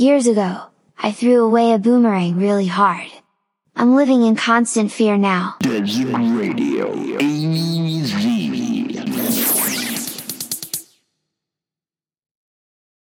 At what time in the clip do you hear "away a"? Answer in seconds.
1.44-1.78